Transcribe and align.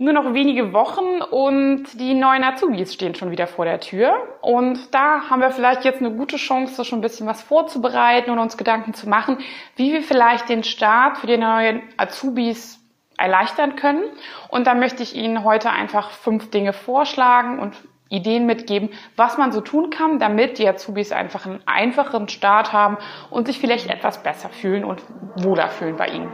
nur 0.00 0.12
noch 0.12 0.32
wenige 0.32 0.72
Wochen 0.72 1.20
und 1.22 2.00
die 2.00 2.14
neuen 2.14 2.44
Azubis 2.44 2.94
stehen 2.94 3.16
schon 3.16 3.32
wieder 3.32 3.48
vor 3.48 3.64
der 3.64 3.80
Tür. 3.80 4.14
Und 4.40 4.94
da 4.94 5.28
haben 5.28 5.40
wir 5.40 5.50
vielleicht 5.50 5.84
jetzt 5.84 6.00
eine 6.00 6.12
gute 6.12 6.36
Chance, 6.36 6.84
schon 6.84 7.00
ein 7.00 7.02
bisschen 7.02 7.26
was 7.26 7.42
vorzubereiten 7.42 8.30
und 8.30 8.38
uns 8.38 8.56
Gedanken 8.56 8.94
zu 8.94 9.08
machen, 9.08 9.38
wie 9.74 9.92
wir 9.92 10.02
vielleicht 10.02 10.48
den 10.48 10.62
Start 10.62 11.18
für 11.18 11.26
die 11.26 11.36
neuen 11.36 11.82
Azubis 11.96 12.80
erleichtern 13.16 13.74
können. 13.74 14.04
Und 14.48 14.68
da 14.68 14.74
möchte 14.74 15.02
ich 15.02 15.16
Ihnen 15.16 15.42
heute 15.42 15.70
einfach 15.70 16.12
fünf 16.12 16.48
Dinge 16.50 16.72
vorschlagen 16.72 17.58
und 17.58 17.74
Ideen 18.08 18.46
mitgeben, 18.46 18.90
was 19.16 19.36
man 19.36 19.50
so 19.50 19.60
tun 19.60 19.90
kann, 19.90 20.20
damit 20.20 20.58
die 20.58 20.68
Azubis 20.68 21.10
einfach 21.10 21.44
einen 21.44 21.60
einfacheren 21.66 22.28
Start 22.28 22.72
haben 22.72 22.98
und 23.30 23.48
sich 23.48 23.58
vielleicht 23.58 23.90
etwas 23.90 24.22
besser 24.22 24.48
fühlen 24.48 24.84
und 24.84 25.02
wohler 25.34 25.68
fühlen 25.68 25.96
bei 25.96 26.06
Ihnen. 26.06 26.32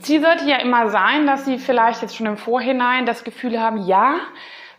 Ziel 0.00 0.20
sollte 0.20 0.44
ja 0.44 0.56
immer 0.56 0.90
sein, 0.90 1.26
dass 1.26 1.44
Sie 1.44 1.58
vielleicht 1.58 2.02
jetzt 2.02 2.16
schon 2.16 2.26
im 2.26 2.36
Vorhinein 2.36 3.06
das 3.06 3.24
Gefühl 3.24 3.60
haben, 3.60 3.86
ja, 3.86 4.16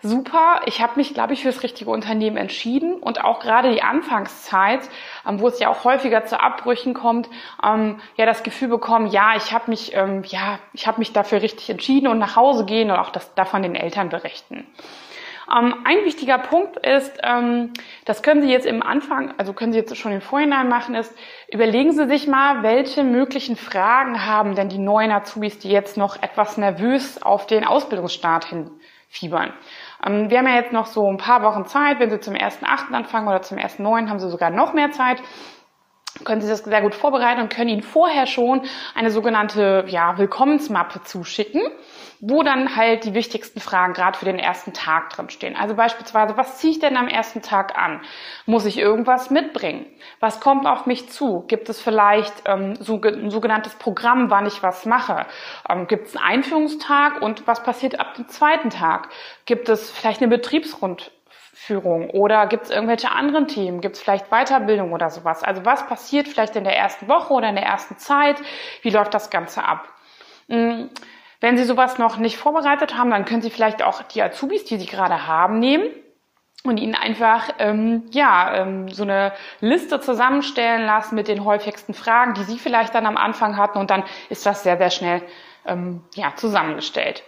super, 0.01 0.61
ich 0.65 0.81
habe 0.81 0.93
mich, 0.95 1.13
glaube 1.13 1.33
ich, 1.33 1.41
für 1.41 1.49
das 1.49 1.63
richtige 1.63 1.89
Unternehmen 1.89 2.37
entschieden 2.37 2.95
und 2.95 3.23
auch 3.23 3.39
gerade 3.39 3.71
die 3.71 3.83
Anfangszeit, 3.83 4.81
ähm, 5.27 5.39
wo 5.39 5.47
es 5.47 5.59
ja 5.59 5.69
auch 5.69 5.83
häufiger 5.83 6.25
zu 6.25 6.39
Abbrüchen 6.39 6.93
kommt, 6.93 7.29
ähm, 7.63 7.99
ja 8.17 8.25
das 8.25 8.43
Gefühl 8.43 8.67
bekommen, 8.67 9.07
ja, 9.07 9.35
ich 9.35 9.53
habe 9.53 9.69
mich, 9.69 9.95
ähm, 9.95 10.23
ja, 10.25 10.59
ich 10.73 10.87
habe 10.87 10.99
mich 10.99 11.13
dafür 11.13 11.41
richtig 11.41 11.69
entschieden 11.69 12.07
und 12.07 12.19
nach 12.19 12.35
Hause 12.35 12.65
gehen 12.65 12.89
und 12.89 12.97
auch 12.97 13.11
das 13.11 13.33
davon 13.35 13.61
den 13.61 13.75
Eltern 13.75 14.09
berichten. 14.09 14.65
Ähm, 15.53 15.75
ein 15.83 16.05
wichtiger 16.05 16.37
Punkt 16.37 16.77
ist, 16.77 17.17
ähm, 17.23 17.73
das 18.05 18.23
können 18.23 18.41
Sie 18.41 18.51
jetzt 18.51 18.65
im 18.65 18.83
Anfang, 18.83 19.33
also 19.37 19.53
können 19.53 19.73
Sie 19.73 19.79
jetzt 19.79 19.95
schon 19.97 20.11
im 20.11 20.21
Vorhinein 20.21 20.69
machen, 20.69 20.95
ist, 20.95 21.13
überlegen 21.51 21.91
Sie 21.91 22.07
sich 22.07 22.27
mal, 22.27 22.63
welche 22.63 23.03
möglichen 23.03 23.55
Fragen 23.55 24.25
haben 24.25 24.55
denn 24.55 24.69
die 24.69 24.77
neuen 24.77 25.11
Azubis, 25.11 25.59
die 25.59 25.69
jetzt 25.69 25.97
noch 25.97 26.21
etwas 26.21 26.57
nervös 26.57 27.21
auf 27.21 27.47
den 27.47 27.65
Ausbildungsstart 27.65 28.45
hinfiebern. 28.45 29.53
Ähm, 30.05 30.29
wir 30.29 30.37
haben 30.37 30.47
ja 30.47 30.55
jetzt 30.55 30.73
noch 30.73 30.85
so 30.85 31.09
ein 31.09 31.17
paar 31.17 31.43
Wochen 31.43 31.65
Zeit, 31.65 31.99
wenn 31.99 32.09
Sie 32.09 32.19
zum 32.19 32.35
1.8. 32.35 32.93
anfangen 32.93 33.27
oder 33.27 33.41
zum 33.41 33.57
1.9. 33.57 34.09
haben 34.09 34.19
Sie 34.19 34.29
sogar 34.29 34.51
noch 34.51 34.73
mehr 34.73 34.91
Zeit 34.91 35.21
können 36.23 36.41
Sie 36.41 36.49
das 36.49 36.59
sehr 36.59 36.81
gut 36.81 36.95
vorbereiten 36.95 37.41
und 37.41 37.53
können 37.53 37.69
Ihnen 37.69 37.83
vorher 37.83 38.27
schon 38.27 38.61
eine 38.95 39.11
sogenannte 39.11 39.85
ja, 39.87 40.17
Willkommensmappe 40.17 41.03
zuschicken, 41.03 41.61
wo 42.19 42.43
dann 42.43 42.75
halt 42.75 43.05
die 43.05 43.13
wichtigsten 43.13 43.59
Fragen 43.59 43.93
gerade 43.93 44.17
für 44.17 44.25
den 44.25 44.37
ersten 44.37 44.73
Tag 44.73 45.09
drin 45.09 45.29
stehen. 45.29 45.55
Also 45.55 45.73
beispielsweise, 45.73 46.37
was 46.37 46.57
ziehe 46.57 46.73
ich 46.73 46.79
denn 46.79 46.97
am 46.97 47.07
ersten 47.07 47.41
Tag 47.41 47.77
an? 47.77 48.01
Muss 48.45 48.65
ich 48.65 48.77
irgendwas 48.77 49.29
mitbringen? 49.29 49.85
Was 50.19 50.39
kommt 50.39 50.67
auf 50.67 50.85
mich 50.85 51.09
zu? 51.09 51.45
Gibt 51.47 51.69
es 51.69 51.81
vielleicht 51.81 52.43
ähm, 52.45 52.75
so, 52.75 53.01
ein 53.01 53.29
sogenanntes 53.29 53.75
Programm, 53.75 54.29
wann 54.29 54.45
ich 54.45 54.61
was 54.61 54.85
mache? 54.85 55.25
Ähm, 55.67 55.87
Gibt 55.87 56.07
es 56.07 56.15
einen 56.15 56.25
Einführungstag 56.25 57.21
und 57.21 57.47
was 57.47 57.63
passiert 57.63 57.99
ab 57.99 58.13
dem 58.15 58.27
zweiten 58.27 58.69
Tag? 58.69 59.09
Gibt 59.45 59.69
es 59.69 59.89
vielleicht 59.89 60.21
eine 60.21 60.29
Betriebsrund 60.29 61.11
Führung 61.53 62.09
oder 62.09 62.47
gibt 62.47 62.65
es 62.65 62.69
irgendwelche 62.69 63.11
anderen 63.11 63.47
Themen? 63.47 63.81
Gibt 63.81 63.95
es 63.95 64.01
vielleicht 64.01 64.29
Weiterbildung 64.29 64.93
oder 64.93 65.09
sowas? 65.09 65.43
Also 65.43 65.65
was 65.65 65.85
passiert 65.85 66.27
vielleicht 66.27 66.55
in 66.55 66.63
der 66.63 66.77
ersten 66.77 67.07
Woche 67.07 67.33
oder 67.33 67.49
in 67.49 67.55
der 67.55 67.65
ersten 67.65 67.97
Zeit? 67.97 68.41
Wie 68.81 68.89
läuft 68.89 69.13
das 69.13 69.29
Ganze 69.29 69.63
ab? 69.63 69.87
Hm, 70.47 70.89
wenn 71.41 71.57
Sie 71.57 71.63
sowas 71.63 71.97
noch 71.97 72.17
nicht 72.17 72.37
vorbereitet 72.37 72.97
haben, 72.97 73.11
dann 73.11 73.25
können 73.25 73.41
Sie 73.41 73.49
vielleicht 73.49 73.83
auch 73.83 74.03
die 74.03 74.21
Azubis, 74.21 74.63
die 74.65 74.77
Sie 74.77 74.85
gerade 74.85 75.27
haben, 75.27 75.59
nehmen 75.59 75.89
und 76.63 76.77
ihnen 76.77 76.95
einfach 76.95 77.49
ähm, 77.59 78.03
ja 78.11 78.55
ähm, 78.55 78.89
so 78.89 79.03
eine 79.03 79.33
Liste 79.59 79.99
zusammenstellen 79.99 80.85
lassen 80.85 81.15
mit 81.15 81.27
den 81.27 81.43
häufigsten 81.43 81.93
Fragen, 81.93 82.33
die 82.35 82.43
Sie 82.43 82.59
vielleicht 82.59 82.93
dann 82.93 83.07
am 83.07 83.17
Anfang 83.17 83.57
hatten 83.57 83.79
und 83.79 83.89
dann 83.89 84.03
ist 84.29 84.45
das 84.45 84.63
sehr 84.63 84.77
sehr 84.77 84.91
schnell 84.91 85.21
ähm, 85.65 86.03
ja 86.13 86.33
zusammengestellt. 86.35 87.23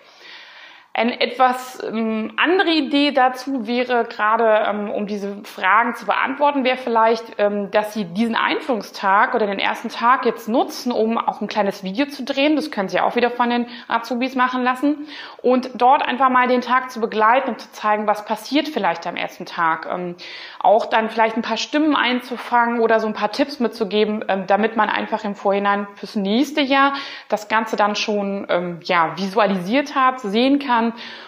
Eine 0.96 1.20
etwas 1.22 1.81
ähm, 1.84 2.34
andere 2.38 2.70
Idee 2.70 3.09
dazu 3.09 3.66
wäre 3.66 4.06
gerade, 4.06 4.64
ähm, 4.70 4.92
um 4.92 5.08
diese 5.08 5.38
Fragen 5.44 5.96
zu 5.96 6.06
beantworten, 6.06 6.64
wäre 6.64 6.78
vielleicht, 6.78 7.24
ähm, 7.40 7.72
dass 7.72 7.96
Sie 7.96 8.06
diesen 8.06 8.36
Einführungstag 8.36 9.34
oder 9.34 9.48
den 9.48 9.58
ersten 9.58 9.90
Tag 9.90 10.24
jetzt 10.24 10.48
nutzen, 10.48 10.92
um 10.92 11.18
auch 11.18 11.42
ein 11.42 11.48
kleines 11.48 11.84
Video 11.84 12.06
zu 12.06 12.24
drehen. 12.24 12.56
Das 12.56 12.70
können 12.70 12.90
Sie 12.90 13.00
auch 13.00 13.16
wieder 13.16 13.32
von 13.32 13.50
den 13.50 13.66
Azubis 13.88 14.36
machen 14.36 14.62
lassen. 14.64 15.08
Und 15.42 15.72
dort 15.74 16.03
einfach 16.03 16.30
mal 16.30 16.48
den 16.48 16.62
Tag 16.62 16.92
zu 16.92 17.02
begleiten 17.02 17.50
und 17.50 17.59
zu 17.59 17.72
zeigen, 17.72 18.06
was 18.06 18.26
passiert 18.26 18.70
vielleicht 18.70 19.08
am 19.08 19.16
ersten 19.16 19.48
Tag. 19.48 19.88
Ähm, 19.92 20.16
auch 20.59 20.86
dann 20.86 21.09
vielleicht 21.09 21.36
ein 21.36 21.42
paar 21.42 21.58
Stimmen 21.58 21.96
einzufangen 21.96 22.80
oder 22.80 23.00
so 23.00 23.08
ein 23.08 23.14
paar 23.14 23.32
Tipps 23.32 23.59
mitzugeben, 23.59 24.24
ähm, 24.28 24.46
damit 24.46 24.76
man 24.76 24.90
einfach 24.90 25.24
im 25.24 25.34
Vorhinein 25.34 25.88
fürs 25.96 26.16
nächste 26.16 26.62
Jahr 26.62 26.94
das 27.30 27.48
Ganze 27.48 27.78
dann 27.78 27.96
schon 27.96 28.46
ähm, 28.50 28.80
ja, 28.84 29.18
visualisiert 29.18 29.96
hat, 29.96 30.20
sehen 30.20 30.59
kann 30.59 30.83
kann. 30.83 30.83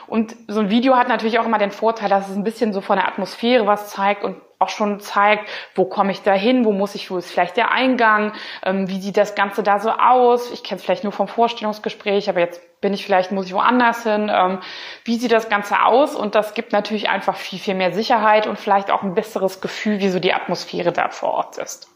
Und 0.07 0.35
so 0.47 0.59
ein 0.59 0.69
Video 0.69 0.95
hat 0.95 1.07
natürlich 1.07 1.39
auch 1.39 1.45
immer 1.45 1.57
den 1.57 1.71
Vorteil, 1.71 2.09
dass 2.09 2.29
es 2.29 2.35
ein 2.35 2.43
bisschen 2.43 2.73
so 2.73 2.81
von 2.81 2.97
der 2.97 3.07
Atmosphäre 3.07 3.65
was 3.65 3.89
zeigt 3.89 4.23
und 4.23 4.35
auch 4.59 4.69
schon 4.69 4.99
zeigt, 4.99 5.49
wo 5.75 5.85
komme 5.85 6.11
ich 6.11 6.21
da 6.21 6.33
hin, 6.33 6.65
wo 6.65 6.71
muss 6.71 6.95
ich, 6.95 7.11
wo 7.11 7.17
ist 7.17 7.31
vielleicht 7.31 7.57
der 7.57 7.71
Eingang, 7.71 8.33
ähm, 8.63 8.89
wie 8.89 9.01
sieht 9.01 9.17
das 9.17 9.35
Ganze 9.35 9.63
da 9.63 9.79
so 9.79 9.91
aus. 9.91 10.51
Ich 10.51 10.63
kenne 10.63 10.79
es 10.79 10.85
vielleicht 10.85 11.03
nur 11.03 11.13
vom 11.13 11.27
Vorstellungsgespräch, 11.27 12.29
aber 12.29 12.39
jetzt 12.39 12.61
bin 12.81 12.93
ich 12.93 13.05
vielleicht, 13.05 13.31
muss 13.31 13.47
ich 13.47 13.53
woanders 13.53 14.03
hin. 14.03 14.31
Ähm, 14.33 14.59
wie 15.03 15.17
sieht 15.17 15.31
das 15.31 15.49
Ganze 15.49 15.83
aus? 15.83 16.15
Und 16.15 16.35
das 16.35 16.53
gibt 16.53 16.71
natürlich 16.71 17.09
einfach 17.09 17.35
viel, 17.35 17.59
viel 17.59 17.75
mehr 17.75 17.91
Sicherheit 17.93 18.47
und 18.47 18.59
vielleicht 18.59 18.91
auch 18.91 19.03
ein 19.03 19.13
besseres 19.13 19.61
Gefühl, 19.61 19.99
wie 19.99 20.09
so 20.09 20.19
die 20.19 20.33
Atmosphäre 20.33 20.91
da 20.91 21.09
vor 21.09 21.33
Ort 21.33 21.57
ist. 21.57 21.89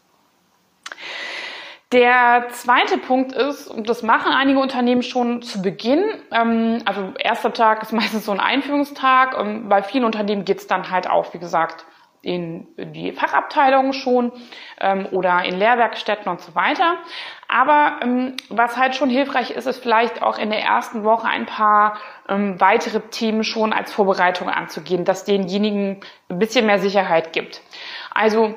Der 1.92 2.46
zweite 2.50 2.98
Punkt 2.98 3.32
ist, 3.32 3.66
und 3.66 3.88
das 3.88 4.04
machen 4.04 4.30
einige 4.32 4.60
Unternehmen 4.60 5.02
schon 5.02 5.42
zu 5.42 5.60
Beginn, 5.60 6.04
ähm, 6.30 6.82
also 6.84 7.12
erster 7.18 7.52
Tag 7.52 7.82
ist 7.82 7.92
meistens 7.92 8.26
so 8.26 8.32
ein 8.32 8.40
Einführungstag. 8.40 9.36
Ähm, 9.38 9.68
bei 9.68 9.82
vielen 9.82 10.04
Unternehmen 10.04 10.44
geht's 10.44 10.68
dann 10.68 10.90
halt 10.90 11.10
auch, 11.10 11.34
wie 11.34 11.38
gesagt, 11.38 11.84
in 12.22 12.68
die 12.76 13.12
Fachabteilungen 13.12 13.94
schon 13.94 14.30
ähm, 14.78 15.06
oder 15.10 15.42
in 15.44 15.58
Lehrwerkstätten 15.58 16.30
und 16.30 16.40
so 16.40 16.54
weiter. 16.54 16.98
Aber 17.48 18.00
ähm, 18.02 18.36
was 18.50 18.76
halt 18.76 18.94
schon 18.94 19.08
hilfreich 19.08 19.50
ist, 19.50 19.66
ist 19.66 19.82
vielleicht 19.82 20.22
auch 20.22 20.38
in 20.38 20.50
der 20.50 20.62
ersten 20.62 21.02
Woche 21.02 21.26
ein 21.26 21.46
paar 21.46 21.96
ähm, 22.28 22.60
weitere 22.60 23.00
Themen 23.00 23.42
schon 23.42 23.72
als 23.72 23.92
Vorbereitung 23.92 24.50
anzugehen, 24.50 25.04
dass 25.04 25.24
denjenigen 25.24 26.00
ein 26.28 26.38
bisschen 26.38 26.66
mehr 26.66 26.78
Sicherheit 26.78 27.32
gibt. 27.32 27.62
Also 28.12 28.54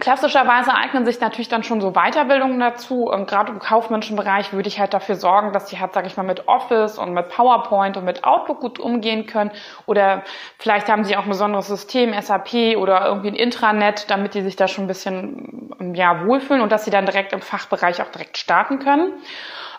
Klassischerweise 0.00 0.74
eignen 0.74 1.04
sich 1.04 1.20
natürlich 1.20 1.48
dann 1.48 1.62
schon 1.62 1.80
so 1.80 1.92
Weiterbildungen 1.92 2.58
dazu. 2.60 3.04
Und 3.04 3.28
gerade 3.28 3.52
im 3.52 3.58
kaufmännischen 3.58 4.16
Bereich 4.16 4.52
würde 4.52 4.68
ich 4.68 4.78
halt 4.78 4.94
dafür 4.94 5.14
sorgen, 5.14 5.52
dass 5.52 5.66
die 5.66 5.78
halt, 5.78 5.94
sage 5.94 6.06
ich 6.06 6.16
mal, 6.16 6.22
mit 6.22 6.48
Office 6.48 6.98
und 6.98 7.12
mit 7.12 7.28
PowerPoint 7.28 7.96
und 7.96 8.04
mit 8.04 8.24
Outlook 8.24 8.60
gut 8.60 8.78
umgehen 8.78 9.26
können. 9.26 9.50
Oder 9.86 10.22
vielleicht 10.58 10.88
haben 10.88 11.04
sie 11.04 11.16
auch 11.16 11.22
ein 11.24 11.28
besonderes 11.28 11.68
System, 11.68 12.12
SAP 12.20 12.76
oder 12.76 13.06
irgendwie 13.06 13.28
ein 13.28 13.34
Intranet, 13.34 14.10
damit 14.10 14.34
die 14.34 14.42
sich 14.42 14.56
da 14.56 14.68
schon 14.68 14.84
ein 14.84 14.88
bisschen 14.88 15.94
ja, 15.94 16.26
wohlfühlen 16.26 16.62
und 16.62 16.72
dass 16.72 16.84
sie 16.84 16.90
dann 16.90 17.06
direkt 17.06 17.32
im 17.32 17.40
Fachbereich 17.40 18.02
auch 18.02 18.10
direkt 18.10 18.38
starten 18.38 18.78
können. 18.78 19.12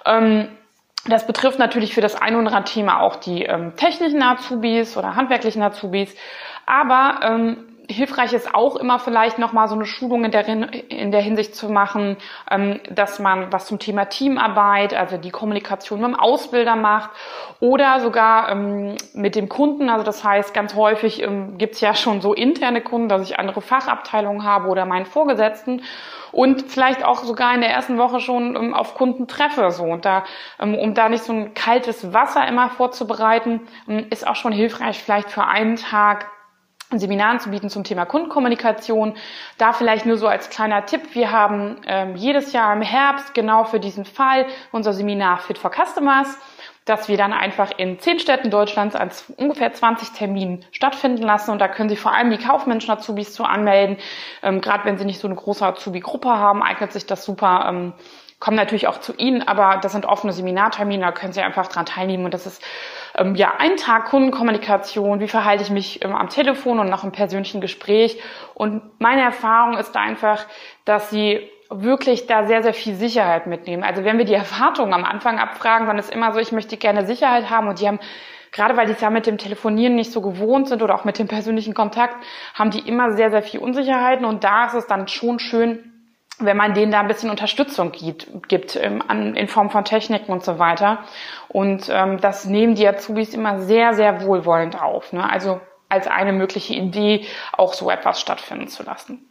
Ähm, 0.05 0.49
das 1.07 1.25
betrifft 1.25 1.59
natürlich 1.59 1.93
für 1.93 2.01
das 2.01 2.21
ein 2.21 2.35
oder 2.35 2.47
andere 2.47 2.63
Thema 2.65 3.01
auch 3.01 3.15
die 3.15 3.43
ähm, 3.43 3.75
technischen 3.75 4.21
Azubis 4.21 4.97
oder 4.97 5.15
handwerklichen 5.15 5.61
Azubis. 5.61 6.15
Aber 6.65 7.19
ähm, 7.23 7.68
hilfreich 7.89 8.33
ist 8.33 8.53
auch 8.53 8.75
immer 8.75 8.99
vielleicht 8.99 9.39
nochmal 9.39 9.67
so 9.67 9.73
eine 9.73 9.85
Schulung 9.85 10.23
in 10.23 10.31
der, 10.31 10.47
in 10.47 11.11
der 11.11 11.21
Hinsicht 11.21 11.55
zu 11.55 11.69
machen, 11.69 12.17
ähm, 12.49 12.79
dass 12.89 13.19
man 13.19 13.51
was 13.51 13.65
zum 13.65 13.79
Thema 13.79 14.05
Teamarbeit, 14.05 14.93
also 14.93 15.17
die 15.17 15.31
Kommunikation 15.31 15.99
mit 15.99 16.11
dem 16.11 16.15
Ausbilder 16.15 16.75
macht 16.75 17.09
oder 17.59 17.99
sogar 17.99 18.51
ähm, 18.51 18.95
mit 19.13 19.35
dem 19.35 19.49
Kunden. 19.49 19.89
Also 19.89 20.05
das 20.05 20.23
heißt, 20.23 20.53
ganz 20.53 20.75
häufig 20.75 21.23
ähm, 21.23 21.57
gibt 21.57 21.75
es 21.75 21.81
ja 21.81 21.95
schon 21.95 22.21
so 22.21 22.33
interne 22.33 22.81
Kunden, 22.81 23.09
dass 23.09 23.23
ich 23.23 23.39
andere 23.39 23.61
Fachabteilungen 23.61 24.43
habe 24.43 24.69
oder 24.69 24.85
meinen 24.85 25.07
Vorgesetzten 25.07 25.81
und 26.31 26.71
vielleicht 26.71 27.03
auch 27.03 27.23
sogar 27.23 27.55
in 27.55 27.61
der 27.61 27.71
ersten 27.71 27.97
Woche 27.97 28.19
schon 28.19 28.75
auf 28.75 28.93
Kunden 28.93 29.27
treffe. 29.27 29.71
So. 29.71 29.83
Und 29.85 30.05
da, 30.05 30.25
um 30.59 30.93
da 30.93 31.09
nicht 31.09 31.23
so 31.23 31.33
ein 31.33 31.55
kaltes 31.55 32.13
Wasser 32.13 32.47
immer 32.47 32.69
vorzubereiten, 32.69 33.61
ist 34.11 34.27
auch 34.27 34.35
schon 34.35 34.51
hilfreich, 34.51 35.01
vielleicht 35.01 35.31
für 35.31 35.45
einen 35.45 35.75
Tag 35.75 36.27
Seminaren 36.97 37.39
zu 37.39 37.51
bieten 37.51 37.69
zum 37.69 37.83
Thema 37.83 38.05
Kundenkommunikation. 38.05 39.15
Da 39.57 39.73
vielleicht 39.73 40.05
nur 40.05 40.17
so 40.17 40.27
als 40.27 40.49
kleiner 40.49 40.85
Tipp. 40.85 41.13
Wir 41.13 41.31
haben 41.31 41.77
ähm, 41.85 42.15
jedes 42.15 42.51
Jahr 42.51 42.73
im 42.73 42.81
Herbst 42.81 43.33
genau 43.33 43.63
für 43.63 43.79
diesen 43.79 44.05
Fall 44.05 44.47
unser 44.71 44.93
Seminar 44.93 45.37
Fit 45.39 45.57
for 45.57 45.71
Customers. 45.71 46.37
dass 46.85 47.07
wir 47.07 47.17
dann 47.17 47.33
einfach 47.33 47.69
in 47.77 47.99
zehn 47.99 48.17
Städten 48.17 48.49
Deutschlands 48.49 48.95
an 48.95 49.11
ungefähr 49.37 49.71
20 49.71 50.09
Terminen 50.09 50.65
stattfinden 50.71 51.21
lassen. 51.21 51.51
Und 51.51 51.59
da 51.59 51.67
können 51.67 51.87
Sie 51.87 51.95
vor 51.95 52.13
allem 52.13 52.31
die 52.31 52.39
kaufmännischen 52.39 52.89
Azubis 52.89 53.33
zu 53.33 53.43
anmelden. 53.43 53.97
Ähm, 54.41 54.59
Gerade 54.59 54.85
wenn 54.85 54.97
Sie 54.97 55.05
nicht 55.05 55.19
so 55.19 55.27
eine 55.27 55.35
große 55.35 55.63
Azubi-Gruppe 55.63 56.29
haben, 56.29 56.63
eignet 56.63 56.91
sich 56.91 57.05
das 57.05 57.23
super. 57.23 57.65
Ähm, 57.69 57.93
kommen 58.39 58.55
natürlich 58.55 58.87
auch 58.87 58.99
zu 58.99 59.13
Ihnen, 59.15 59.45
aber 59.45 59.79
das 59.81 59.91
sind 59.91 60.05
offene 60.05 60.31
Seminartermine, 60.31 61.03
da 61.03 61.11
können 61.11 61.33
Sie 61.33 61.41
einfach 61.41 61.67
dran 61.67 61.85
teilnehmen. 61.85 62.25
Und 62.25 62.33
das 62.33 62.45
ist 62.45 62.63
ähm, 63.15 63.35
ja 63.35 63.53
ein 63.57 63.75
Tag 63.75 64.05
Kundenkommunikation, 64.05 65.19
wie 65.19 65.27
verhalte 65.27 65.63
ich 65.63 65.69
mich 65.69 66.03
ähm, 66.03 66.15
am 66.15 66.29
Telefon 66.29 66.79
und 66.79 66.89
nach 66.89 67.03
einem 67.03 67.11
persönlichen 67.11 67.59
Gespräch. 67.59 68.21
Und 68.53 68.81
meine 68.99 69.23
Erfahrung 69.23 69.77
ist 69.77 69.95
einfach, 69.97 70.45
dass 70.85 71.09
Sie 71.09 71.49
wirklich 71.69 72.27
da 72.27 72.45
sehr, 72.45 72.63
sehr 72.63 72.73
viel 72.73 72.95
Sicherheit 72.95 73.45
mitnehmen. 73.45 73.83
Also 73.83 74.03
wenn 74.03 74.17
wir 74.17 74.25
die 74.25 74.33
Erwartungen 74.33 74.93
am 74.93 75.05
Anfang 75.05 75.37
abfragen, 75.37 75.85
dann 75.85 75.99
ist 75.99 76.11
immer 76.11 76.31
so, 76.31 76.39
ich 76.39 76.51
möchte 76.51 76.77
gerne 76.77 77.05
Sicherheit 77.05 77.49
haben 77.49 77.67
und 77.67 77.79
die 77.79 77.87
haben 77.87 77.99
gerade 78.51 78.75
weil 78.77 78.87
die 78.87 78.93
es 78.93 79.01
ja 79.01 79.11
mit 79.11 79.27
dem 79.27 79.37
Telefonieren 79.37 79.93
nicht 79.93 80.11
so 80.11 80.21
gewohnt 80.21 80.67
sind 80.67 80.81
oder 80.81 80.95
auch 80.95 81.05
mit 81.05 81.19
dem 81.19 81.27
persönlichen 81.27 81.75
Kontakt, 81.75 82.15
haben 82.55 82.71
die 82.71 82.79
immer 82.79 83.11
sehr, 83.11 83.29
sehr 83.29 83.43
viel 83.43 83.59
Unsicherheiten 83.59 84.25
und 84.25 84.43
da 84.43 84.65
ist 84.65 84.73
es 84.73 84.87
dann 84.87 85.07
schon 85.07 85.37
schön, 85.37 85.88
wenn 86.39 86.57
man 86.57 86.73
denen 86.73 86.91
da 86.91 87.01
ein 87.01 87.07
bisschen 87.07 87.29
Unterstützung 87.29 87.91
gibt, 87.91 88.27
gibt 88.47 88.75
ähm, 88.75 89.03
in 89.35 89.47
Form 89.47 89.69
von 89.69 89.85
Techniken 89.85 90.31
und 90.31 90.43
so 90.43 90.57
weiter. 90.59 90.99
Und 91.47 91.89
ähm, 91.89 92.19
das 92.19 92.45
nehmen 92.45 92.75
die 92.75 92.87
Azubis 92.87 93.33
immer 93.33 93.59
sehr, 93.59 93.93
sehr 93.93 94.23
wohlwollend 94.23 94.81
auf. 94.81 95.11
Ne? 95.13 95.29
Also 95.29 95.59
als 95.89 96.07
eine 96.07 96.33
mögliche 96.33 96.73
Idee, 96.73 97.25
auch 97.51 97.73
so 97.73 97.89
etwas 97.89 98.21
stattfinden 98.21 98.67
zu 98.67 98.83
lassen. 98.83 99.25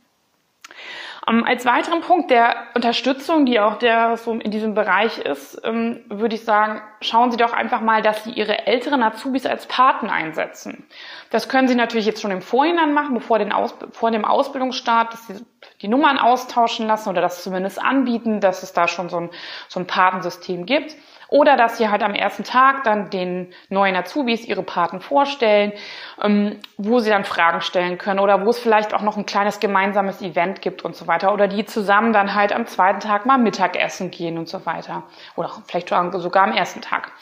Ähm, 1.29 1.45
als 1.45 1.67
weiteren 1.67 2.01
Punkt 2.01 2.31
der 2.31 2.57
Unterstützung, 2.75 3.45
die 3.45 3.61
auch 3.61 3.77
der 3.79 4.17
so 4.17 4.33
in 4.33 4.51
diesem 4.51 4.75
Bereich 4.75 5.19
ist, 5.19 5.61
ähm, 5.65 6.05
würde 6.09 6.35
ich 6.35 6.45
sagen, 6.45 6.81
schauen 7.01 7.31
Sie 7.31 7.37
doch 7.37 7.53
einfach 7.53 7.81
mal, 7.81 8.03
dass 8.03 8.25
Sie 8.25 8.31
Ihre 8.31 8.67
älteren 8.67 9.03
Azubis 9.03 9.45
als 9.45 9.67
Paten 9.67 10.09
einsetzen. 10.09 10.87
Das 11.31 11.49
können 11.49 11.69
Sie 11.69 11.75
natürlich 11.75 12.07
jetzt 12.07 12.23
schon 12.23 12.31
im 12.31 12.43
Vorhinein 12.43 12.93
machen, 12.93 13.15
bevor 13.15 13.39
den 13.39 13.53
Aus, 13.53 13.75
vor 13.93 14.11
dem 14.11 14.25
Ausbildungsstart, 14.25 15.13
dass 15.13 15.27
Sie 15.27 15.45
die 15.83 15.89
Nummern 15.89 16.19
austauschen 16.19 16.87
lassen 16.87 17.09
oder 17.09 17.21
das 17.21 17.43
zumindest 17.43 17.81
anbieten, 17.81 18.41
dass 18.41 18.63
es 18.63 18.73
da 18.73 18.89
schon 18.89 19.09
so 19.09 19.21
ein, 19.21 19.31
so 19.69 19.81
ein 19.81 19.87
Patensystem 19.87 20.67
gibt. 20.67 20.97
Oder 21.31 21.57
dass 21.57 21.77
sie 21.77 21.91
halt 21.91 22.03
am 22.03 22.15
ersten 22.15 22.43
Tag 22.43 22.85
dann 22.85 23.11
den 23.11 23.53
neuen 23.69 23.95
Azubis 23.95 24.47
ihre 24.47 24.63
Paten 24.63 25.01
vorstellen, 25.01 25.75
ähm, 26.23 26.59
wo 26.79 27.01
sie 27.01 27.11
dann 27.11 27.25
Fragen 27.25 27.61
stellen 27.61 27.99
können 27.99 28.19
oder 28.19 28.47
wo 28.47 28.51
es 28.51 28.59
vielleicht 28.59 28.95
auch 28.95 29.03
noch 29.03 29.19
ein 29.19 29.27
kleines 29.27 29.61
gemeinsames 29.61 30.23
Event 30.23 30.63
gibt 30.63 30.83
und 30.87 30.97
so 30.97 31.07
weiter. 31.07 31.35
Oder 31.35 31.47
die 31.47 31.67
zusammen 31.67 32.15
dann 32.15 32.35
halt 32.35 32.55
am 32.55 32.67
zweiten 32.67 33.01
Tag 33.01 33.27
mal 33.27 33.37
Mittagessen 33.37 34.11
gehen 34.11 34.39
und 34.39 34.49
so 34.49 34.65
weiter. 34.65 35.03
Oder 35.37 35.51
vielleicht 35.67 35.91
sogar 35.91 36.45
am 36.45 36.53
ersten 36.53 36.81
Tag. 36.81 37.13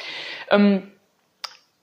Ähm, 0.50 0.92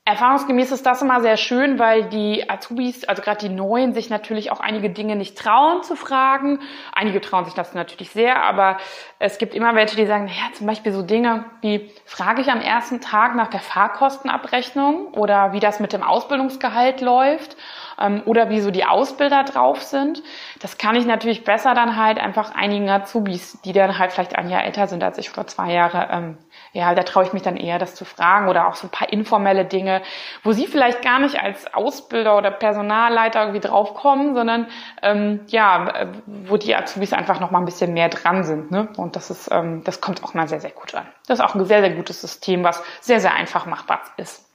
Erfahrungsgemäß 0.05 0.73
ist 0.73 0.85
das 0.85 1.01
immer 1.01 1.21
sehr 1.21 1.37
schön, 1.37 1.79
weil 1.79 2.03
die 2.09 2.49
Azubis, 2.49 3.05
also 3.05 3.21
gerade 3.21 3.47
die 3.47 3.53
Neuen, 3.53 3.93
sich 3.93 4.09
natürlich 4.09 4.51
auch 4.51 4.59
einige 4.59 4.89
Dinge 4.89 5.15
nicht 5.15 5.37
trauen 5.37 5.81
zu 5.81 5.95
fragen. 5.95 6.59
Einige 6.91 7.21
trauen 7.21 7.45
sich 7.45 7.53
das 7.53 7.73
natürlich 7.73 8.09
sehr, 8.09 8.43
aber 8.43 8.79
es 9.19 9.37
gibt 9.37 9.55
immer 9.55 9.75
welche, 9.75 9.95
die 9.95 10.05
sagen, 10.05 10.27
ja, 10.27 10.51
zum 10.53 10.67
Beispiel 10.67 10.91
so 10.91 11.03
Dinge 11.03 11.45
wie, 11.61 11.89
frage 12.03 12.41
ich 12.41 12.51
am 12.51 12.59
ersten 12.59 12.99
Tag 12.99 13.35
nach 13.35 13.47
der 13.47 13.61
Fahrkostenabrechnung 13.61 15.13
oder 15.13 15.53
wie 15.53 15.61
das 15.61 15.79
mit 15.79 15.93
dem 15.93 16.03
Ausbildungsgehalt 16.03 16.99
läuft 16.99 17.55
ähm, 17.97 18.23
oder 18.25 18.49
wie 18.49 18.59
so 18.59 18.71
die 18.71 18.83
Ausbilder 18.83 19.45
drauf 19.45 19.83
sind. 19.83 20.21
Das 20.59 20.77
kann 20.77 20.97
ich 20.97 21.05
natürlich 21.05 21.45
besser 21.45 21.75
dann 21.75 21.95
halt 21.95 22.19
einfach 22.19 22.53
einigen 22.53 22.89
Azubis, 22.89 23.61
die 23.61 23.71
dann 23.71 23.97
halt 23.97 24.11
vielleicht 24.11 24.35
ein 24.35 24.49
Jahr 24.49 24.65
älter 24.65 24.87
sind 24.87 25.01
als 25.01 25.17
ich 25.17 25.29
vor 25.29 25.47
zwei 25.47 25.71
Jahre, 25.71 26.09
ähm, 26.11 26.37
ja, 26.73 26.95
da 26.95 27.03
traue 27.03 27.23
ich 27.23 27.33
mich 27.33 27.43
dann 27.43 27.55
eher, 27.55 27.77
das 27.77 27.93
zu 27.93 28.03
fragen 28.03 28.49
oder 28.49 28.67
auch 28.67 28.73
so 28.73 28.87
ein 28.87 28.89
paar 28.89 29.13
informelle 29.13 29.63
Dinge, 29.63 30.01
wo 30.43 30.51
sie 30.51 30.65
vielleicht 30.65 31.03
gar 31.03 31.19
nicht 31.19 31.39
als 31.39 31.71
Ausbilder 31.71 32.35
oder 32.35 32.49
Personalleiter 32.49 33.41
irgendwie 33.41 33.59
draufkommen, 33.59 34.33
sondern 34.33 34.67
ähm, 35.03 35.41
ja, 35.47 35.87
äh, 35.89 36.07
wo 36.25 36.57
die 36.57 36.75
Azubis 36.75 37.13
einfach 37.13 37.39
noch 37.39 37.51
mal 37.51 37.59
ein 37.59 37.65
bisschen 37.65 37.93
mehr 37.93 38.09
dran 38.09 38.43
sind. 38.43 38.71
Ne? 38.71 38.89
Und 38.97 39.15
das 39.15 39.29
ist, 39.29 39.49
ähm, 39.51 39.83
das 39.83 40.01
kommt 40.01 40.23
auch 40.23 40.33
mal 40.33 40.47
sehr, 40.47 40.61
sehr 40.61 40.71
gut 40.71 40.95
an. 40.95 41.05
Das 41.27 41.39
ist 41.39 41.45
auch 41.45 41.53
ein 41.53 41.63
sehr, 41.65 41.81
sehr 41.81 41.91
gutes 41.91 42.19
System, 42.19 42.63
was 42.63 42.83
sehr, 43.01 43.19
sehr 43.19 43.35
einfach 43.35 43.67
machbar 43.67 44.01
ist. 44.17 44.52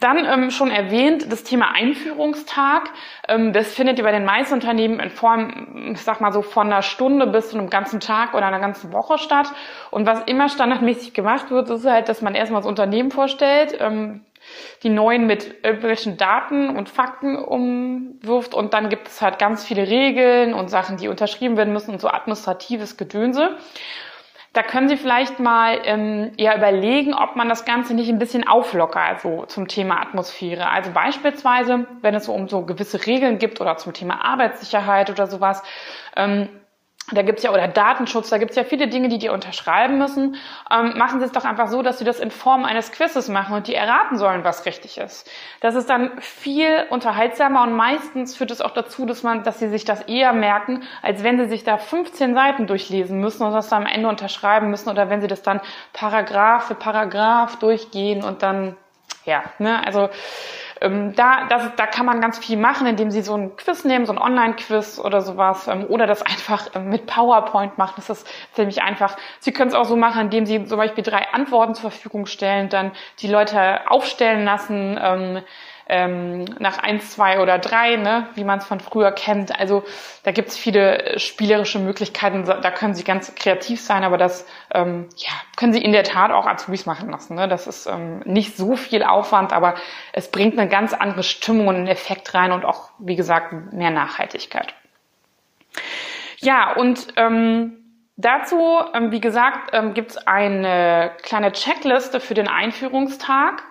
Dann 0.00 0.24
ähm, 0.26 0.50
schon 0.50 0.70
erwähnt, 0.70 1.32
das 1.32 1.42
Thema 1.42 1.72
Einführungstag. 1.72 2.90
Ähm, 3.28 3.52
das 3.52 3.72
findet 3.72 3.98
ihr 3.98 4.04
bei 4.04 4.12
den 4.12 4.24
meisten 4.24 4.54
Unternehmen 4.54 5.00
in 5.00 5.10
Form, 5.10 5.92
ich 5.92 6.02
sag 6.02 6.20
mal 6.20 6.32
so, 6.32 6.42
von 6.42 6.66
einer 6.66 6.82
Stunde 6.82 7.26
bis 7.26 7.50
zu 7.50 7.58
einem 7.58 7.70
ganzen 7.70 8.00
Tag 8.00 8.34
oder 8.34 8.46
einer 8.46 8.60
ganzen 8.60 8.92
Woche 8.92 9.18
statt. 9.18 9.50
Und 9.90 10.06
was 10.06 10.22
immer 10.26 10.48
standardmäßig 10.48 11.14
gemacht 11.14 11.50
wird, 11.50 11.70
ist 11.70 11.86
halt, 11.86 12.08
dass 12.08 12.20
man 12.20 12.34
erstmal 12.34 12.60
das 12.60 12.68
Unternehmen 12.68 13.10
vorstellt, 13.10 13.76
ähm, 13.80 14.20
die 14.82 14.90
neuen 14.90 15.26
mit 15.26 15.64
irgendwelchen 15.64 16.16
Daten 16.16 16.76
und 16.76 16.88
Fakten 16.88 17.36
umwirft 17.36 18.54
und 18.54 18.74
dann 18.74 18.88
gibt 18.88 19.08
es 19.08 19.20
halt 19.20 19.38
ganz 19.38 19.64
viele 19.64 19.88
Regeln 19.88 20.54
und 20.54 20.68
Sachen, 20.68 20.98
die 20.98 21.08
unterschrieben 21.08 21.56
werden 21.56 21.72
müssen 21.72 21.92
und 21.92 22.00
so 22.00 22.08
administratives 22.08 22.96
Gedönse. 22.96 23.56
Da 24.56 24.62
können 24.62 24.88
Sie 24.88 24.96
vielleicht 24.96 25.38
mal 25.38 25.82
ähm, 25.84 26.32
ja 26.38 26.56
überlegen, 26.56 27.12
ob 27.12 27.36
man 27.36 27.46
das 27.46 27.66
Ganze 27.66 27.92
nicht 27.92 28.08
ein 28.08 28.18
bisschen 28.18 28.48
auflockert, 28.48 29.22
also 29.22 29.44
zum 29.44 29.68
Thema 29.68 30.00
Atmosphäre. 30.00 30.70
Also 30.70 30.92
beispielsweise, 30.92 31.86
wenn 32.00 32.14
es 32.14 32.24
so 32.24 32.32
um 32.32 32.48
so 32.48 32.62
gewisse 32.62 33.04
Regeln 33.04 33.36
gibt 33.36 33.60
oder 33.60 33.76
zum 33.76 33.92
Thema 33.92 34.24
Arbeitssicherheit 34.24 35.10
oder 35.10 35.26
sowas, 35.26 35.62
ähm, 36.16 36.48
da 37.12 37.22
gibt's 37.22 37.44
ja, 37.44 37.52
oder 37.52 37.68
Datenschutz, 37.68 38.30
da 38.30 38.38
gibt's 38.38 38.56
ja 38.56 38.64
viele 38.64 38.88
Dinge, 38.88 39.08
die 39.08 39.18
die 39.18 39.28
unterschreiben 39.28 39.96
müssen. 39.96 40.36
Ähm, 40.68 40.94
machen 40.96 41.20
Sie 41.20 41.26
es 41.26 41.30
doch 41.30 41.44
einfach 41.44 41.68
so, 41.68 41.82
dass 41.82 41.98
Sie 41.98 42.04
das 42.04 42.18
in 42.18 42.32
Form 42.32 42.64
eines 42.64 42.90
Quizzes 42.90 43.28
machen 43.28 43.54
und 43.54 43.68
die 43.68 43.76
erraten 43.76 44.18
sollen, 44.18 44.42
was 44.42 44.66
richtig 44.66 44.98
ist. 44.98 45.30
Das 45.60 45.76
ist 45.76 45.88
dann 45.88 46.20
viel 46.20 46.84
unterhaltsamer 46.90 47.62
und 47.62 47.74
meistens 47.74 48.36
führt 48.36 48.50
es 48.50 48.60
auch 48.60 48.72
dazu, 48.72 49.06
dass 49.06 49.22
man, 49.22 49.44
dass 49.44 49.60
Sie 49.60 49.68
sich 49.68 49.84
das 49.84 50.02
eher 50.02 50.32
merken, 50.32 50.82
als 51.00 51.22
wenn 51.22 51.38
Sie 51.38 51.48
sich 51.48 51.62
da 51.62 51.78
15 51.78 52.34
Seiten 52.34 52.66
durchlesen 52.66 53.20
müssen 53.20 53.44
und 53.44 53.52
das 53.52 53.68
dann 53.68 53.84
am 53.84 53.88
Ende 53.88 54.08
unterschreiben 54.08 54.70
müssen 54.70 54.88
oder 54.88 55.08
wenn 55.08 55.20
Sie 55.20 55.28
das 55.28 55.42
dann 55.42 55.60
Paragraph 55.92 56.66
für 56.66 56.74
Paragraph 56.74 57.56
durchgehen 57.60 58.24
und 58.24 58.42
dann, 58.42 58.76
ja, 59.24 59.44
ne, 59.60 59.86
also, 59.86 60.08
ähm, 60.80 61.14
da, 61.14 61.46
das, 61.48 61.70
da 61.76 61.86
kann 61.86 62.06
man 62.06 62.20
ganz 62.20 62.38
viel 62.38 62.56
machen, 62.56 62.86
indem 62.86 63.10
Sie 63.10 63.22
so 63.22 63.34
ein 63.34 63.56
Quiz 63.56 63.84
nehmen, 63.84 64.06
so 64.06 64.12
ein 64.12 64.18
Online-Quiz 64.18 64.98
oder 64.98 65.20
sowas, 65.22 65.68
ähm, 65.68 65.86
oder 65.88 66.06
das 66.06 66.22
einfach 66.22 66.68
ähm, 66.74 66.88
mit 66.88 67.06
PowerPoint 67.06 67.78
machen. 67.78 67.94
Das 67.96 68.10
ist 68.10 68.28
ziemlich 68.52 68.82
einfach. 68.82 69.16
Sie 69.40 69.52
können 69.52 69.68
es 69.68 69.74
auch 69.74 69.84
so 69.84 69.96
machen, 69.96 70.22
indem 70.22 70.46
Sie 70.46 70.64
zum 70.64 70.78
Beispiel 70.78 71.04
drei 71.04 71.32
Antworten 71.32 71.74
zur 71.74 71.90
Verfügung 71.90 72.26
stellen, 72.26 72.68
dann 72.68 72.92
die 73.20 73.28
Leute 73.28 73.90
aufstellen 73.90 74.44
lassen. 74.44 74.98
Ähm, 75.00 75.42
ähm, 75.88 76.44
nach 76.58 76.78
eins, 76.78 77.12
zwei 77.12 77.40
oder 77.40 77.58
drei, 77.58 77.96
ne, 77.96 78.28
wie 78.34 78.44
man 78.44 78.58
es 78.58 78.66
von 78.66 78.80
früher 78.80 79.12
kennt. 79.12 79.58
Also 79.58 79.84
da 80.24 80.32
gibt 80.32 80.48
es 80.48 80.56
viele 80.56 81.18
spielerische 81.18 81.78
Möglichkeiten, 81.78 82.44
da 82.44 82.70
können 82.70 82.94
Sie 82.94 83.04
ganz 83.04 83.34
kreativ 83.36 83.80
sein, 83.80 84.02
aber 84.02 84.18
das 84.18 84.46
ähm, 84.74 85.08
ja, 85.16 85.30
können 85.56 85.72
Sie 85.72 85.82
in 85.82 85.92
der 85.92 86.02
Tat 86.02 86.32
auch 86.32 86.46
Azubis 86.46 86.86
machen 86.86 87.10
lassen. 87.10 87.36
Ne? 87.36 87.46
Das 87.46 87.66
ist 87.66 87.86
ähm, 87.86 88.20
nicht 88.24 88.56
so 88.56 88.74
viel 88.76 89.04
Aufwand, 89.04 89.52
aber 89.52 89.74
es 90.12 90.30
bringt 90.30 90.58
eine 90.58 90.68
ganz 90.68 90.92
andere 90.92 91.22
Stimmung 91.22 91.68
und 91.68 91.76
einen 91.76 91.86
Effekt 91.86 92.34
rein 92.34 92.50
und 92.50 92.64
auch, 92.64 92.90
wie 92.98 93.16
gesagt, 93.16 93.52
mehr 93.72 93.90
Nachhaltigkeit. 93.90 94.74
Ja, 96.38 96.72
und 96.72 97.08
ähm, 97.16 97.78
dazu, 98.16 98.78
ähm, 98.92 99.12
wie 99.12 99.20
gesagt, 99.20 99.70
ähm, 99.72 99.94
gibt 99.94 100.10
es 100.10 100.26
eine 100.26 101.12
kleine 101.22 101.52
Checkliste 101.52 102.18
für 102.18 102.34
den 102.34 102.48
Einführungstag 102.48 103.62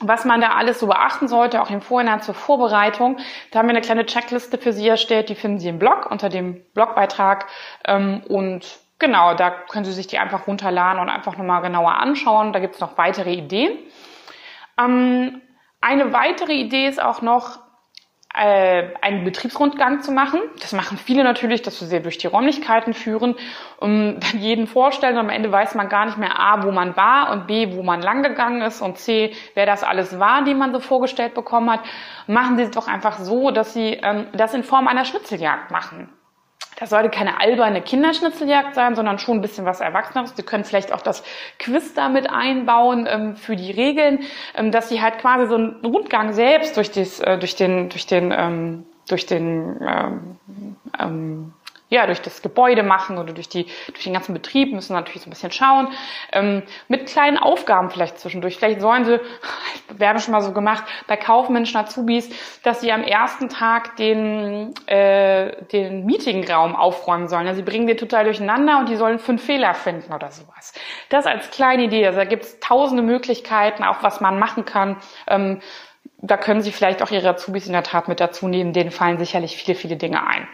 was 0.00 0.24
man 0.24 0.40
da 0.40 0.50
alles 0.50 0.80
so 0.80 0.86
beachten 0.86 1.28
sollte, 1.28 1.62
auch 1.62 1.70
im 1.70 1.80
Vorhinein 1.80 2.20
zur 2.20 2.34
Vorbereitung. 2.34 3.18
Da 3.50 3.58
haben 3.58 3.66
wir 3.66 3.70
eine 3.70 3.80
kleine 3.80 4.06
Checkliste 4.06 4.58
für 4.58 4.72
Sie 4.72 4.88
erstellt, 4.88 5.28
die 5.28 5.34
finden 5.34 5.58
Sie 5.58 5.68
im 5.68 5.78
Blog 5.78 6.10
unter 6.10 6.28
dem 6.28 6.64
Blogbeitrag. 6.74 7.46
Ähm, 7.86 8.22
und 8.28 8.78
genau, 8.98 9.34
da 9.34 9.50
können 9.50 9.84
Sie 9.84 9.92
sich 9.92 10.06
die 10.06 10.18
einfach 10.18 10.46
runterladen 10.46 11.00
und 11.00 11.08
einfach 11.08 11.36
nochmal 11.36 11.62
genauer 11.62 11.94
anschauen. 11.94 12.52
Da 12.52 12.58
gibt 12.58 12.74
es 12.74 12.80
noch 12.80 12.98
weitere 12.98 13.32
Ideen. 13.32 13.78
Ähm, 14.78 15.40
eine 15.80 16.12
weitere 16.12 16.54
Idee 16.54 16.88
ist 16.88 17.00
auch 17.00 17.22
noch, 17.22 17.58
äh, 18.34 18.88
einen 19.00 19.24
Betriebsrundgang 19.24 20.02
zu 20.02 20.10
machen. 20.10 20.40
Das 20.60 20.72
machen 20.72 20.98
viele 20.98 21.22
natürlich, 21.22 21.62
dass 21.62 21.80
wir 21.80 21.86
sie 21.86 22.02
durch 22.02 22.18
die 22.18 22.26
Räumlichkeiten 22.26 22.92
führen 22.92 23.36
und 23.78 24.20
dann 24.20 24.40
jeden 24.40 24.66
vorstellen 24.66 25.14
und 25.14 25.20
am 25.20 25.28
Ende 25.28 25.52
weiß 25.52 25.76
man 25.76 25.88
gar 25.88 26.06
nicht 26.06 26.18
mehr 26.18 26.38
A, 26.38 26.64
wo 26.64 26.72
man 26.72 26.96
war 26.96 27.30
und 27.30 27.46
B, 27.46 27.76
wo 27.76 27.82
man 27.82 28.02
lang 28.02 28.22
gegangen 28.22 28.60
ist 28.62 28.80
und 28.80 28.98
C, 28.98 29.32
wer 29.54 29.66
das 29.66 29.84
alles 29.84 30.18
war, 30.18 30.42
die 30.44 30.54
man 30.54 30.72
so 30.72 30.80
vorgestellt 30.80 31.34
bekommen 31.34 31.70
hat. 31.70 31.80
Machen 32.26 32.56
Sie 32.56 32.64
es 32.64 32.70
doch 32.72 32.88
einfach 32.88 33.18
so, 33.18 33.50
dass 33.52 33.72
Sie 33.72 34.00
ähm, 34.02 34.26
das 34.32 34.52
in 34.52 34.64
Form 34.64 34.88
einer 34.88 35.04
Schnitzeljagd 35.04 35.70
machen. 35.70 36.08
Das 36.76 36.90
sollte 36.90 37.08
keine 37.08 37.40
alberne 37.40 37.82
Kinderschnitzeljagd 37.82 38.74
sein, 38.74 38.96
sondern 38.96 39.18
schon 39.18 39.38
ein 39.38 39.40
bisschen 39.42 39.64
was 39.64 39.80
Erwachsenes. 39.80 40.34
Sie 40.36 40.42
können 40.42 40.64
vielleicht 40.64 40.92
auch 40.92 41.02
das 41.02 41.22
Quiz 41.58 41.94
damit 41.94 42.28
einbauen 42.28 43.06
ähm, 43.08 43.36
für 43.36 43.56
die 43.56 43.70
Regeln, 43.70 44.20
ähm, 44.56 44.70
dass 44.72 44.88
sie 44.88 45.00
halt 45.00 45.18
quasi 45.18 45.46
so 45.46 45.54
einen 45.54 45.84
Rundgang 45.84 46.32
selbst 46.32 46.76
durch, 46.76 46.90
das, 46.90 47.20
äh, 47.20 47.38
durch 47.38 47.56
den, 47.56 47.88
durch 47.90 48.06
den, 48.06 48.32
ähm, 48.36 48.86
durch 49.08 49.26
den 49.26 49.80
ähm, 49.86 50.36
ähm, 50.98 51.52
ja, 51.94 52.06
durch 52.06 52.20
das 52.20 52.42
Gebäude 52.42 52.82
machen 52.82 53.18
oder 53.18 53.32
durch, 53.32 53.48
die, 53.48 53.66
durch 53.86 54.02
den 54.02 54.12
ganzen 54.12 54.34
Betrieb, 54.34 54.72
müssen 54.72 54.94
natürlich 54.94 55.22
so 55.22 55.28
ein 55.28 55.30
bisschen 55.30 55.52
schauen. 55.52 55.88
Ähm, 56.32 56.64
mit 56.88 57.06
kleinen 57.06 57.38
Aufgaben 57.38 57.88
vielleicht 57.88 58.18
zwischendurch. 58.18 58.56
Vielleicht 58.56 58.80
sollen 58.80 59.04
sie, 59.04 59.20
wir 59.96 60.08
haben 60.08 60.18
schon 60.18 60.32
mal 60.32 60.40
so 60.40 60.52
gemacht, 60.52 60.82
bei 61.06 61.16
Kaufmenschen 61.16 61.80
Azubis, 61.80 62.30
dass 62.64 62.80
sie 62.80 62.90
am 62.90 63.04
ersten 63.04 63.48
Tag 63.48 63.96
den, 63.96 64.74
äh, 64.86 65.64
den 65.66 66.04
Meetingraum 66.04 66.74
aufräumen 66.74 67.28
sollen. 67.28 67.46
Also 67.46 67.58
sie 67.58 67.64
bringen 67.64 67.86
den 67.86 67.96
total 67.96 68.24
durcheinander 68.24 68.78
und 68.78 68.88
die 68.88 68.96
sollen 68.96 69.20
fünf 69.20 69.44
Fehler 69.44 69.74
finden 69.74 70.12
oder 70.12 70.32
sowas. 70.32 70.74
Das 71.10 71.26
als 71.26 71.50
kleine 71.52 71.84
Idee. 71.84 72.06
Also 72.06 72.18
da 72.18 72.24
gibt 72.24 72.42
es 72.42 72.58
tausende 72.58 73.04
Möglichkeiten, 73.04 73.84
auch 73.84 74.02
was 74.02 74.20
man 74.20 74.40
machen 74.40 74.64
kann. 74.64 74.96
Ähm, 75.28 75.60
da 76.18 76.36
können 76.36 76.62
Sie 76.62 76.72
vielleicht 76.72 77.02
auch 77.02 77.10
Ihre 77.10 77.28
Azubis 77.28 77.66
in 77.66 77.72
der 77.72 77.82
Tat 77.84 78.08
mit 78.08 78.18
dazu 78.18 78.48
nehmen. 78.48 78.72
Denen 78.72 78.90
fallen 78.90 79.18
sicherlich 79.18 79.56
viele, 79.56 79.76
viele 79.76 79.96
Dinge 79.96 80.26
ein. 80.26 80.48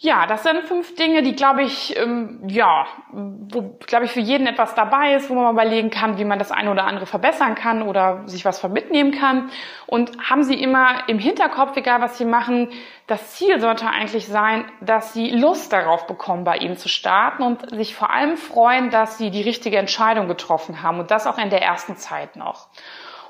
Ja, 0.00 0.28
das 0.28 0.44
sind 0.44 0.62
fünf 0.62 0.94
Dinge, 0.94 1.22
die, 1.22 1.34
glaube 1.34 1.64
ich, 1.64 1.96
ähm, 1.96 2.44
ja, 2.46 2.86
wo, 3.10 3.76
glaube 3.84 4.04
ich, 4.04 4.12
für 4.12 4.20
jeden 4.20 4.46
etwas 4.46 4.76
dabei 4.76 5.14
ist, 5.14 5.28
wo 5.28 5.34
man 5.34 5.42
mal 5.42 5.64
überlegen 5.64 5.90
kann, 5.90 6.18
wie 6.18 6.24
man 6.24 6.38
das 6.38 6.52
eine 6.52 6.70
oder 6.70 6.84
andere 6.84 7.06
verbessern 7.06 7.56
kann 7.56 7.82
oder 7.82 8.22
sich 8.28 8.44
was 8.44 8.60
von 8.60 8.72
mitnehmen 8.72 9.10
kann. 9.10 9.50
Und 9.88 10.12
haben 10.30 10.44
Sie 10.44 10.54
immer 10.54 11.08
im 11.08 11.18
Hinterkopf, 11.18 11.76
egal 11.76 12.00
was 12.00 12.16
Sie 12.16 12.26
machen, 12.26 12.68
das 13.08 13.32
Ziel 13.32 13.58
sollte 13.58 13.88
eigentlich 13.88 14.28
sein, 14.28 14.70
dass 14.80 15.14
Sie 15.14 15.30
Lust 15.30 15.72
darauf 15.72 16.06
bekommen, 16.06 16.44
bei 16.44 16.58
Ihnen 16.58 16.76
zu 16.76 16.88
starten 16.88 17.42
und 17.42 17.68
sich 17.74 17.96
vor 17.96 18.10
allem 18.10 18.36
freuen, 18.36 18.90
dass 18.90 19.18
Sie 19.18 19.32
die 19.32 19.42
richtige 19.42 19.78
Entscheidung 19.78 20.28
getroffen 20.28 20.80
haben 20.80 21.00
und 21.00 21.10
das 21.10 21.26
auch 21.26 21.38
in 21.38 21.50
der 21.50 21.62
ersten 21.62 21.96
Zeit 21.96 22.36
noch. 22.36 22.68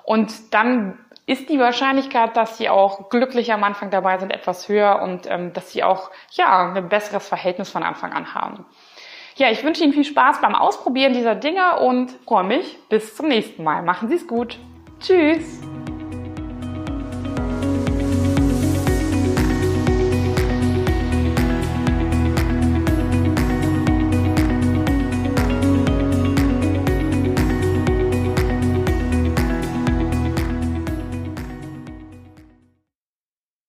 Und 0.09 0.55
dann 0.55 0.99
ist 1.27 1.51
die 1.51 1.59
Wahrscheinlichkeit, 1.59 2.35
dass 2.35 2.57
sie 2.57 2.71
auch 2.71 3.11
glücklich 3.11 3.53
am 3.53 3.63
Anfang 3.63 3.91
dabei 3.91 4.17
sind, 4.17 4.31
etwas 4.31 4.67
höher 4.67 5.03
und 5.03 5.27
ähm, 5.31 5.53
dass 5.53 5.71
sie 5.71 5.85
auch 5.85 6.11
ja 6.31 6.73
ein 6.73 6.89
besseres 6.89 7.29
Verhältnis 7.29 7.69
von 7.69 7.83
Anfang 7.83 8.15
an 8.15 8.33
haben. 8.33 8.65
Ja, 9.37 9.51
ich 9.51 9.63
wünsche 9.63 9.85
Ihnen 9.85 9.93
viel 9.93 10.07
Spaß 10.07 10.41
beim 10.41 10.55
Ausprobieren 10.55 11.13
dieser 11.13 11.35
Dinge 11.35 11.81
und 11.81 12.11
freue 12.25 12.45
mich 12.45 12.79
bis 12.89 13.17
zum 13.17 13.29
nächsten 13.29 13.63
Mal. 13.63 13.83
Machen 13.83 14.09
Sie 14.09 14.15
es 14.15 14.27
gut. 14.27 14.59
Tschüss. 14.99 15.61